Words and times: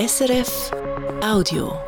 SRF 0.00 0.70
Audio. 1.22 1.78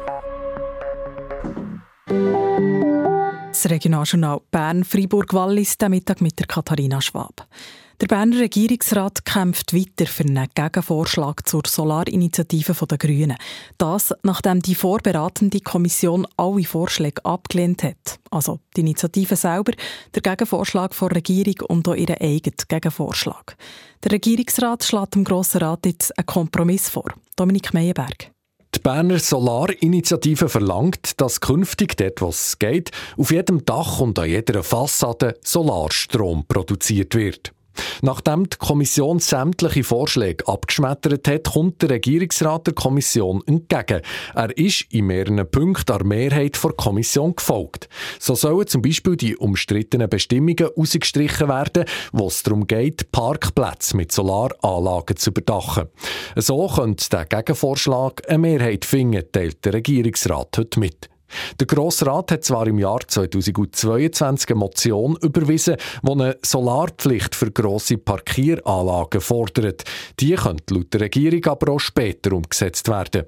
Das 3.48 3.70
Regionaljournal 3.70 4.42
Bern-Fribourg-Wallis, 4.50 5.78
der 5.78 5.88
Mittag 5.88 6.20
mit 6.20 6.38
der 6.38 6.46
Katharina 6.46 7.00
Schwab. 7.00 7.48
Der 8.00 8.06
Berner 8.06 8.40
Regierungsrat 8.40 9.24
kämpft 9.24 9.74
weiter 9.74 10.06
für 10.06 10.24
einen 10.24 10.48
Gegenvorschlag 10.54 11.46
zur 11.46 11.62
Solarinitiative 11.66 12.74
der 12.86 12.98
Grünen. 12.98 13.36
Das, 13.78 14.12
nachdem 14.22 14.60
die 14.60 14.74
vorberatende 14.74 15.60
Kommission 15.60 16.26
alle 16.36 16.64
Vorschläge 16.64 17.24
abgelehnt 17.24 17.84
hat. 17.84 18.18
Also 18.30 18.60
die 18.76 18.80
Initiative 18.80 19.36
selber, 19.36 19.72
der 20.14 20.22
Gegenvorschlag 20.22 20.98
der 20.98 21.14
Regierung 21.14 21.68
und 21.68 21.88
auch 21.88 21.94
ihren 21.94 22.16
eigenen 22.16 22.56
Gegenvorschlag. 22.66 23.56
Der 24.02 24.12
Regierungsrat 24.12 24.82
schlägt 24.82 25.14
dem 25.14 25.24
Grossen 25.24 25.60
Rat 25.60 25.86
jetzt 25.86 26.16
einen 26.18 26.26
Kompromiss 26.26 26.88
vor. 26.88 27.12
Dominik 27.36 27.72
Meyerberg. 27.72 28.32
Die 28.74 28.80
Berner 28.80 29.18
Solarinitiative 29.18 30.48
verlangt, 30.48 31.20
dass 31.20 31.40
künftig 31.40 31.96
dort, 31.98 32.22
was 32.22 32.58
geht, 32.58 32.90
auf 33.18 33.30
jedem 33.30 33.64
Dach 33.66 34.00
und 34.00 34.18
an 34.18 34.28
jeder 34.28 34.62
Fassade 34.62 35.38
Solarstrom 35.44 36.46
produziert 36.48 37.14
wird. 37.14 37.52
Nachdem 38.02 38.48
die 38.48 38.56
Kommission 38.56 39.18
sämtliche 39.18 39.84
Vorschläge 39.84 40.46
abgeschmettert 40.48 41.28
hat, 41.28 41.52
kommt 41.52 41.82
der 41.82 41.90
Regierungsrat 41.90 42.66
der 42.66 42.74
Kommission 42.74 43.42
entgegen. 43.46 44.02
Er 44.34 44.56
ist 44.58 44.86
in 44.90 45.06
mehreren 45.06 45.48
Punkten 45.50 45.86
der 45.86 46.04
Mehrheit 46.04 46.62
der 46.62 46.72
Kommission 46.72 47.36
gefolgt. 47.36 47.88
So 48.18 48.34
sollen 48.34 48.66
zum 48.66 48.82
Beispiel 48.82 49.16
die 49.16 49.36
umstrittenen 49.36 50.08
Bestimmungen 50.08 50.68
ausgestrichen 50.76 51.48
werden, 51.48 51.84
wo 52.12 52.26
es 52.26 52.42
darum 52.42 52.66
geht, 52.66 53.12
Parkplätze 53.12 53.96
mit 53.96 54.12
Solaranlagen 54.12 55.16
zu 55.16 55.30
überdachen. 55.30 55.88
So 56.36 56.66
könnte 56.66 57.08
der 57.10 57.26
Gegenvorschlag 57.26 58.22
eine 58.28 58.38
Mehrheit 58.38 58.84
finden, 58.84 59.24
teilt 59.30 59.64
der 59.64 59.74
Regierungsrat 59.74 60.58
heute 60.58 60.80
mit. 60.80 61.11
Der 61.58 61.66
Grosse 61.66 62.06
Rat 62.06 62.32
hat 62.32 62.44
zwar 62.44 62.66
im 62.66 62.78
Jahr 62.78 63.00
2022 63.06 64.50
eine 64.50 64.58
Motion 64.58 65.16
überwiesen, 65.20 65.76
die 66.02 66.10
eine 66.10 66.36
Solarpflicht 66.44 67.34
für 67.34 67.50
grosse 67.50 67.98
Parkieranlagen 67.98 69.20
fordert. 69.20 69.84
Die 70.20 70.34
könnte 70.34 70.74
laut 70.74 70.92
der 70.92 71.02
Regierung 71.02 71.44
aber 71.46 71.72
auch 71.72 71.80
später 71.80 72.32
umgesetzt 72.32 72.88
werden. 72.88 73.24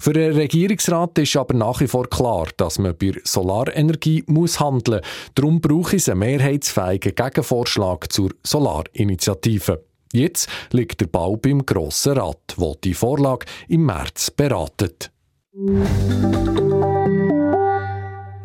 Für 0.00 0.12
den 0.12 0.32
Regierungsrat 0.32 1.18
ist 1.18 1.36
aber 1.36 1.54
nach 1.54 1.80
wie 1.80 1.88
vor 1.88 2.08
klar, 2.08 2.48
dass 2.56 2.78
man 2.78 2.96
bei 2.96 3.12
Solarenergie 3.24 4.24
muss 4.26 4.60
handeln 4.60 5.00
muss. 5.02 5.30
Darum 5.34 5.60
braucht 5.60 5.94
es 5.94 6.08
einen 6.08 6.20
mehrheitsfähigen 6.20 7.14
Gegenvorschlag 7.14 8.10
zur 8.12 8.30
Solarinitiative. 8.42 9.84
Jetzt 10.12 10.48
liegt 10.72 11.00
der 11.00 11.06
Bau 11.06 11.36
beim 11.36 11.66
Grossen 11.66 12.14
Rat, 12.14 12.54
wo 12.56 12.76
die 12.82 12.94
Vorlage 12.94 13.46
im 13.68 13.84
März 13.84 14.30
beratet. 14.30 15.10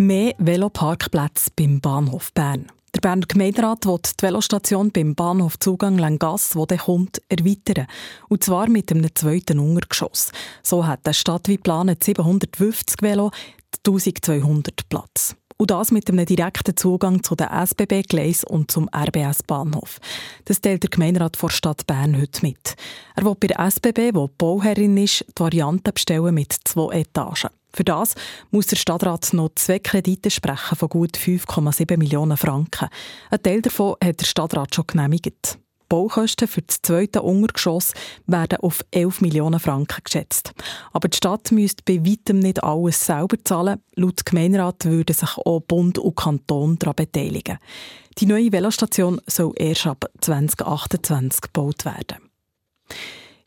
Mehr 0.06 0.36
Veloparkplätze 0.38 1.50
beim 1.56 1.80
Bahnhof 1.80 2.34
Bern. 2.34 2.68
Der 2.94 3.00
Berner 3.00 3.26
Gemeinderat 3.26 3.86
will 3.86 4.00
die 4.04 4.22
Velostation 4.22 4.92
beim 4.92 5.16
Bahnhof 5.16 5.58
Zugang 5.60 5.98
Langasse, 5.98 6.56
wo 6.56 6.66
der 6.66 6.80
kommt, 6.80 7.22
erweitern. 7.30 7.88
Und 8.28 8.44
zwar 8.44 8.68
mit 8.68 8.92
einem 8.92 9.16
zweiten 9.16 9.60
Untergeschoss. 9.60 10.34
So 10.62 10.86
hat 10.86 11.08
die 11.08 11.14
Stadt 11.14 11.48
wie 11.48 11.56
geplant 11.56 12.04
750 12.04 13.02
Velo, 13.02 13.32
1200 13.86 14.90
Platz. 14.90 15.38
Und 15.64 15.72
das 15.72 15.92
mit 15.92 16.09
einem 16.09 16.25
direkten 16.25 16.75
Zugang 16.75 17.23
zu 17.23 17.38
den 17.38 17.47
SBB-Gleis 17.47 18.44
und 18.44 18.69
zum 18.69 18.89
RBS-Bahnhof. 18.94 20.02
Das 20.44 20.59
teilt 20.59 20.83
der 20.83 20.89
Gemeinderat 20.89 21.42
der 21.42 21.47
Stadt 21.47 21.88
Bern 21.88 22.20
heute 22.20 22.45
mit. 22.45 22.75
Er 23.16 23.23
will 23.23 23.36
bei 23.39 23.47
der 23.47 23.72
SBB, 23.72 24.11
die 24.11 24.25
Bauherrin 24.38 24.97
ist, 24.97 25.22
die 25.22 25.39
Variante 25.39 25.94
bestellen 25.94 26.36
mit 26.36 26.53
zwei 26.66 27.00
Etagen. 27.00 27.50
Für 27.73 27.86
das 27.86 28.16
muss 28.52 28.67
der 28.67 28.75
Stadtrat 28.75 29.31
noch 29.31 29.52
zwei 29.55 29.80
Kredite 29.80 30.31
sprechen 30.31 30.75
von 30.75 30.89
gut 30.89 31.17
5,7 31.17 31.95
Millionen 31.95 32.36
Franken. 32.36 32.89
Ein 33.30 33.42
Teil 33.42 33.61
davon 33.61 33.95
hat 34.04 34.20
der 34.20 34.26
Stadtrat 34.26 34.76
schon 34.76 34.88
genehmigt. 34.88 35.59
Baukosten 35.93 36.48
für 36.48 36.64
das 36.64 36.81
zweite 36.81 37.21
Untergeschoss 37.21 37.93
werden 38.26 38.58
auf 38.61 38.83
11 38.89 39.21
Millionen 39.21 39.59
Franken 39.59 40.02
geschätzt. 40.04 40.52
Aber 40.92 41.08
die 41.08 41.15
Stadt 41.15 41.52
müsste 41.52 41.83
bei 41.86 42.04
weitem 42.04 42.39
nicht 42.39 42.64
alles 42.64 43.05
selber 43.05 43.37
zahlen. 43.43 43.80
Laut 43.93 44.26
Gemeinderat 44.26 44.86
würden 44.86 45.15
sich 45.15 45.37
auch 45.37 45.59
Bund 45.59 45.99
und 45.99 46.15
Kanton 46.15 46.80
daran 46.80 46.95
beteiligen. 46.95 47.59
Die 48.17 48.26
neue 48.26 48.52
Velostation 48.52 49.21
soll 49.27 49.53
erst 49.55 49.86
ab 49.86 50.09
2028 50.20 51.42
gebaut 51.42 51.86
werden. 51.86 52.17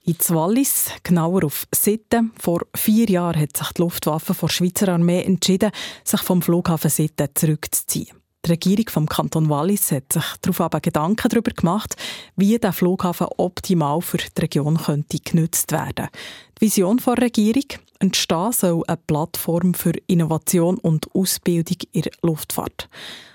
In 0.04 0.16
Wallis, 0.28 0.90
genauer 1.02 1.42
auf 1.46 1.66
Sitten. 1.74 2.30
Vor 2.38 2.60
vier 2.76 3.10
Jahren 3.10 3.40
hat 3.40 3.56
sich 3.56 3.72
die 3.72 3.82
Luftwaffe 3.82 4.36
der 4.40 4.48
Schweizer 4.48 4.92
Armee 4.92 5.24
entschieden, 5.24 5.72
sich 6.04 6.20
vom 6.20 6.42
Flughafen 6.42 6.90
Sitten 6.90 7.26
zurückzuziehen. 7.34 8.16
Die 8.46 8.52
Regierung 8.52 8.88
vom 8.88 9.06
Kanton 9.08 9.48
Wallis 9.48 9.90
hat 9.90 10.12
sich 10.12 10.22
darauf 10.40 10.60
aber 10.60 10.80
Gedanken 10.80 11.28
darüber 11.28 11.50
gemacht, 11.50 11.96
wie 12.36 12.56
der 12.56 12.72
Flughafen 12.72 13.26
optimal 13.38 14.00
für 14.00 14.18
die 14.18 14.40
Region 14.40 14.78
könnte 14.78 15.18
genutzt 15.18 15.72
werden. 15.72 16.06
Die 16.56 16.66
Vision 16.66 17.00
der 17.04 17.18
Regierung 17.22 17.64
entstehen 17.98 18.52
soll 18.52 18.84
eine 18.86 18.98
Plattform 19.04 19.74
für 19.74 19.94
Innovation 20.06 20.78
und 20.78 21.12
Ausbildung 21.12 21.78
in 21.90 22.02
der 22.02 22.12
Luftfahrt. 22.22 22.88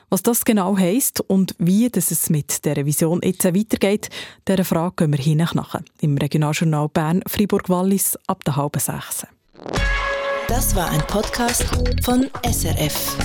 Was 0.10 0.24
das 0.24 0.46
genau 0.46 0.78
heisst 0.78 1.20
und 1.20 1.56
wie 1.58 1.90
dass 1.90 2.12
es 2.12 2.30
mit 2.30 2.64
der 2.64 2.86
Vision 2.86 3.20
jetzt 3.22 3.44
weitergeht, 3.44 4.08
dieser 4.48 4.64
Frage 4.64 4.96
gehen 4.96 5.12
wir 5.12 5.20
hin 5.20 5.46
nach 5.54 5.76
im 6.00 6.18
Regionaljournal 6.18 6.88
Bern 6.88 7.22
Fribourg-Wallis 7.28 8.18
ab 8.28 8.46
der 8.46 8.56
halben 8.56 8.80
sechs. 8.80 9.26
Das 10.48 10.74
war 10.74 10.90
ein 10.90 11.02
Podcast 11.08 11.66
von 12.02 12.30
SRF. 12.46 13.18